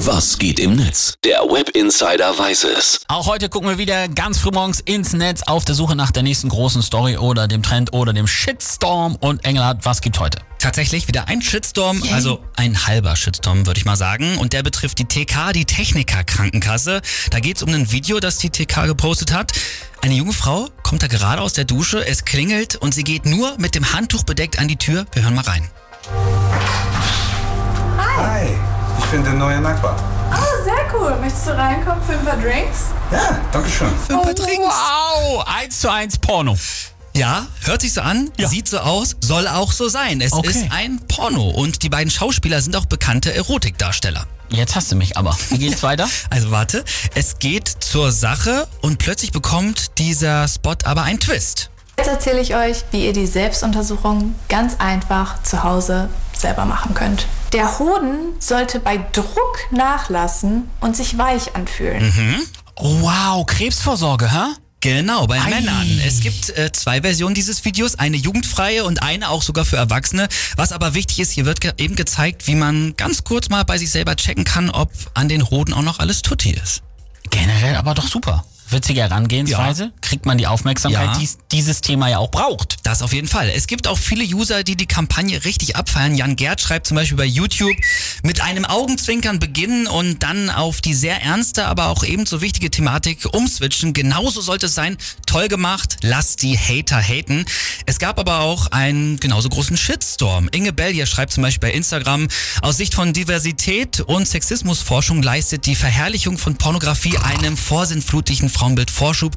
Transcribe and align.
Was 0.00 0.38
geht 0.38 0.60
im 0.60 0.76
Netz? 0.76 1.14
Der 1.24 1.38
Web 1.40 1.70
Insider 1.70 2.38
weiß 2.38 2.64
es. 2.64 3.00
Auch 3.08 3.26
heute 3.26 3.48
gucken 3.48 3.70
wir 3.70 3.78
wieder 3.78 4.08
ganz 4.08 4.38
früh 4.38 4.50
morgens 4.52 4.80
ins 4.80 5.14
Netz 5.14 5.42
auf 5.44 5.64
der 5.64 5.74
Suche 5.74 5.96
nach 5.96 6.10
der 6.10 6.22
nächsten 6.22 6.50
großen 6.50 6.82
Story 6.82 7.16
oder 7.16 7.48
dem 7.48 7.62
Trend 7.62 7.94
oder 7.94 8.12
dem 8.12 8.26
Shitstorm. 8.26 9.16
Und 9.16 9.42
Engelhardt, 9.46 9.86
was 9.86 10.02
gibt 10.02 10.20
heute? 10.20 10.38
Tatsächlich 10.58 11.08
wieder 11.08 11.28
ein 11.28 11.40
Shitstorm, 11.40 12.02
also 12.12 12.44
ein 12.56 12.86
halber 12.86 13.16
Shitstorm, 13.16 13.66
würde 13.66 13.78
ich 13.78 13.86
mal 13.86 13.96
sagen. 13.96 14.36
Und 14.36 14.52
der 14.52 14.62
betrifft 14.62 14.98
die 14.98 15.06
TK, 15.06 15.54
die 15.54 15.64
Techniker 15.64 16.24
Krankenkasse. 16.24 17.00
Da 17.30 17.40
geht 17.40 17.56
es 17.56 17.62
um 17.62 17.72
ein 17.72 17.90
Video, 17.90 18.20
das 18.20 18.36
die 18.36 18.50
TK 18.50 18.84
gepostet 18.86 19.32
hat. 19.32 19.52
Eine 20.02 20.14
junge 20.14 20.34
Frau 20.34 20.68
kommt 20.82 21.02
da 21.02 21.06
gerade 21.06 21.40
aus 21.40 21.54
der 21.54 21.64
Dusche, 21.64 22.06
es 22.06 22.26
klingelt 22.26 22.76
und 22.76 22.92
sie 22.92 23.02
geht 23.02 23.24
nur 23.24 23.56
mit 23.58 23.74
dem 23.74 23.94
Handtuch 23.94 24.24
bedeckt 24.24 24.58
an 24.58 24.68
die 24.68 24.76
Tür. 24.76 25.06
Wir 25.14 25.22
hören 25.22 25.34
mal 25.34 25.44
rein. 25.44 25.70
Hi, 29.06 29.10
ich 29.10 29.10
bin 29.12 29.24
der 29.24 29.32
neue 29.34 29.60
Nachbar. 29.60 29.96
Oh, 30.32 30.64
sehr 30.64 30.74
cool. 30.94 31.16
Möchtest 31.20 31.46
du 31.46 31.50
reinkommen 31.56 32.02
für 32.04 32.12
ein 32.18 32.24
paar 32.24 32.36
Drinks? 32.36 32.86
Ja, 33.12 33.38
danke 33.52 33.68
schön. 33.70 33.88
Für 34.06 34.14
ein 34.14 34.22
paar 34.22 34.34
Drinks. 34.34 34.58
Wow, 34.58 35.44
eins 35.46 35.80
zu 35.80 35.90
eins 35.90 36.18
Porno. 36.18 36.56
Ja, 37.14 37.46
hört 37.64 37.80
sich 37.82 37.92
so 37.94 38.00
an, 38.02 38.30
Ja. 38.36 38.48
sieht 38.48 38.68
so 38.68 38.78
aus, 38.78 39.16
soll 39.22 39.46
auch 39.48 39.72
so 39.72 39.88
sein. 39.88 40.20
Es 40.20 40.32
Okay. 40.32 40.48
ist 40.50 40.64
ein 40.70 41.00
Porno 41.08 41.48
und 41.50 41.82
die 41.82 41.88
beiden 41.88 42.10
Schauspieler 42.10 42.60
sind 42.60 42.74
auch 42.76 42.84
bekannte 42.86 43.32
Erotikdarsteller. 43.34 44.26
Jetzt 44.48 44.74
hast 44.74 44.92
du 44.92 44.96
mich 44.96 45.16
aber. 45.16 45.36
Wie 45.50 45.58
geht's 45.58 45.82
weiter? 45.82 46.08
Also 46.30 46.50
warte, 46.50 46.84
es 47.14 47.38
geht 47.38 47.68
zur 47.68 48.12
Sache 48.12 48.66
und 48.82 48.98
plötzlich 48.98 49.32
bekommt 49.32 49.98
dieser 49.98 50.46
Spot 50.48 50.74
aber 50.84 51.02
einen 51.04 51.20
Twist. 51.20 51.70
Jetzt 51.98 52.08
erzähle 52.08 52.40
ich 52.40 52.54
euch, 52.54 52.84
wie 52.90 53.06
ihr 53.06 53.12
die 53.14 53.26
Selbstuntersuchung 53.26 54.34
ganz 54.50 54.74
einfach 54.78 55.42
zu 55.42 55.62
Hause 55.62 56.10
selber 56.40 56.64
machen 56.64 56.94
könnt. 56.94 57.26
Der 57.52 57.78
Hoden 57.78 58.34
sollte 58.38 58.80
bei 58.80 58.98
Druck 59.12 59.58
nachlassen 59.70 60.68
und 60.80 60.96
sich 60.96 61.18
weich 61.18 61.54
anfühlen. 61.54 62.12
Oh, 62.76 63.00
wow, 63.00 63.46
Krebsvorsorge, 63.46 64.30
hä? 64.30 64.54
Genau, 64.80 65.26
bei 65.26 65.40
Ei. 65.40 65.50
Männern. 65.50 66.00
Es 66.04 66.20
gibt 66.20 66.50
äh, 66.50 66.70
zwei 66.70 67.00
Versionen 67.00 67.34
dieses 67.34 67.64
Videos, 67.64 67.96
eine 67.96 68.16
jugendfreie 68.16 68.84
und 68.84 69.02
eine 69.02 69.30
auch 69.30 69.42
sogar 69.42 69.64
für 69.64 69.76
Erwachsene. 69.76 70.28
Was 70.56 70.72
aber 70.72 70.94
wichtig 70.94 71.18
ist, 71.20 71.32
hier 71.32 71.46
wird 71.46 71.60
ge 71.60 71.72
eben 71.78 71.96
gezeigt, 71.96 72.46
wie 72.46 72.54
man 72.54 72.94
ganz 72.96 73.24
kurz 73.24 73.48
mal 73.48 73.64
bei 73.64 73.78
sich 73.78 73.90
selber 73.90 74.14
checken 74.14 74.44
kann, 74.44 74.70
ob 74.70 74.92
an 75.14 75.28
den 75.28 75.50
Hoden 75.50 75.72
auch 75.72 75.82
noch 75.82 75.98
alles 75.98 76.22
tutti 76.22 76.50
ist. 76.50 76.82
Generell 77.30 77.74
aber 77.76 77.94
doch 77.94 78.06
super. 78.06 78.44
Witzige 78.68 79.00
Herangehensweise. 79.02 79.92
Kriegt 80.06 80.24
man 80.24 80.38
die 80.38 80.46
Aufmerksamkeit, 80.46 81.04
Ja. 81.04 81.18
die 81.18 81.28
dieses 81.50 81.80
Thema 81.80 82.08
ja 82.08 82.18
auch 82.18 82.30
braucht. 82.30 82.76
Das 82.84 83.02
auf 83.02 83.12
jeden 83.12 83.26
Fall. 83.26 83.50
Es 83.50 83.66
gibt 83.66 83.88
auch 83.88 83.98
viele 83.98 84.22
User, 84.24 84.62
die 84.62 84.76
die 84.76 84.86
Kampagne 84.86 85.44
richtig 85.44 85.74
abfeiern. 85.74 86.14
Jan 86.14 86.36
Gerd 86.36 86.60
schreibt 86.60 86.86
zum 86.86 86.94
Beispiel 86.94 87.16
bei 87.16 87.24
YouTube, 87.24 87.74
mit 88.22 88.40
einem 88.40 88.64
Augenzwinkern 88.64 89.40
beginnen 89.40 89.88
und 89.88 90.22
dann 90.22 90.48
auf 90.48 90.80
die 90.80 90.94
sehr 90.94 91.20
ernste, 91.22 91.66
aber 91.66 91.88
auch 91.88 92.04
ebenso 92.04 92.40
wichtige 92.40 92.70
Thematik 92.70 93.26
umswitchen. 93.32 93.94
Genauso 93.94 94.40
sollte 94.40 94.66
es 94.66 94.76
sein. 94.76 94.96
Toll 95.26 95.48
gemacht. 95.48 95.96
Lasst 96.02 96.42
die 96.42 96.56
Hater 96.56 97.02
haten. 97.02 97.44
Es 97.86 97.98
gab 97.98 98.20
aber 98.20 98.40
auch 98.42 98.68
einen 98.68 99.18
genauso 99.18 99.48
großen 99.48 99.76
Shitstorm. 99.76 100.48
Inge 100.52 100.72
Bell 100.72 100.92
hier 100.92 101.06
schreibt 101.06 101.32
zum 101.32 101.42
Beispiel 101.42 101.68
bei 101.70 101.74
Instagram, 101.74 102.28
aus 102.62 102.76
Sicht 102.76 102.94
von 102.94 103.12
Diversität 103.12 103.98
und 104.02 104.28
Sexismusforschung 104.28 105.20
leistet 105.20 105.66
die 105.66 105.74
Verherrlichung 105.74 106.38
von 106.38 106.56
Pornografie 106.56 107.18
einem 107.18 107.56
vorsinnflutlichen 107.56 108.48
Frauenbild 108.48 108.92
Vorschub, 108.92 109.34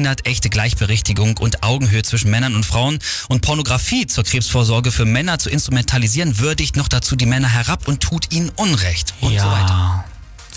verhindert 0.00 0.26
echte 0.26 0.48
Gleichberechtigung 0.48 1.36
und 1.36 1.62
Augenhöhe 1.62 2.02
zwischen 2.02 2.30
Männern 2.30 2.54
und 2.54 2.64
Frauen 2.64 3.00
und 3.28 3.42
Pornografie 3.42 4.06
zur 4.06 4.24
Krebsvorsorge 4.24 4.92
für 4.92 5.04
Männer 5.04 5.38
zu 5.38 5.50
instrumentalisieren, 5.50 6.38
würdigt 6.38 6.74
noch 6.76 6.88
dazu 6.88 7.16
die 7.16 7.26
Männer 7.26 7.48
herab 7.48 7.86
und 7.86 8.02
tut 8.02 8.32
ihnen 8.32 8.48
Unrecht 8.56 9.12
und 9.20 9.32
ja. 9.32 9.42
so 9.42 9.50
weiter. 9.50 10.04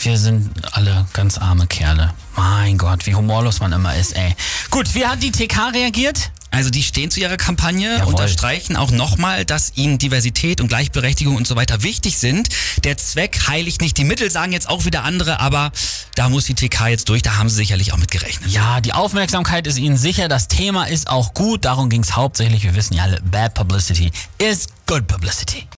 Wir 0.01 0.17
sind 0.17 0.49
alle 0.71 1.05
ganz 1.11 1.37
arme 1.37 1.67
Kerle. 1.67 2.13
Mein 2.37 2.77
Gott, 2.77 3.05
wie 3.05 3.15
humorlos 3.15 3.59
man 3.59 3.73
immer 3.73 3.93
ist, 3.97 4.15
ey. 4.15 4.33
Gut, 4.69 4.95
wie 4.95 5.05
hat 5.05 5.21
die 5.21 5.31
TK 5.31 5.73
reagiert? 5.73 6.31
Also 6.53 6.69
die 6.69 6.83
stehen 6.83 7.09
zu 7.09 7.19
ihrer 7.19 7.37
Kampagne, 7.37 7.97
Jawohl. 7.97 8.13
unterstreichen 8.13 8.75
auch 8.75 8.91
nochmal, 8.91 9.43
dass 9.43 9.71
ihnen 9.75 9.97
Diversität 9.97 10.61
und 10.61 10.67
Gleichberechtigung 10.67 11.35
und 11.35 11.47
so 11.47 11.55
weiter 11.55 11.81
wichtig 11.81 12.19
sind. 12.19 12.47
Der 12.83 12.95
Zweck 12.95 13.47
heiligt 13.47 13.81
nicht 13.81 13.97
die 13.97 14.03
Mittel, 14.03 14.29
sagen 14.29 14.51
jetzt 14.51 14.69
auch 14.69 14.85
wieder 14.85 15.03
andere, 15.03 15.39
aber 15.39 15.71
da 16.13 16.29
muss 16.29 16.45
die 16.45 16.53
TK 16.53 16.89
jetzt 16.89 17.09
durch, 17.09 17.23
da 17.23 17.37
haben 17.37 17.49
sie 17.49 17.55
sicherlich 17.55 17.91
auch 17.91 17.97
mit 17.97 18.11
gerechnet. 18.11 18.51
Ja, 18.51 18.81
die 18.81 18.93
Aufmerksamkeit 18.93 19.65
ist 19.65 19.79
Ihnen 19.79 19.97
sicher. 19.97 20.27
Das 20.27 20.47
Thema 20.47 20.85
ist 20.85 21.09
auch 21.09 21.33
gut. 21.33 21.65
Darum 21.65 21.89
ging 21.89 22.03
es 22.03 22.15
hauptsächlich. 22.15 22.63
Wir 22.63 22.75
wissen 22.75 22.93
ja 22.93 23.03
alle, 23.03 23.19
Bad 23.23 23.55
Publicity 23.55 24.11
is 24.37 24.67
good 24.85 25.07
Publicity. 25.07 25.67